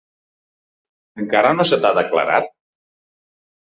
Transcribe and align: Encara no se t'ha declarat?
Encara 1.25 1.53
no 1.59 1.69
se 1.73 1.81
t'ha 1.85 1.95
declarat? 2.01 2.53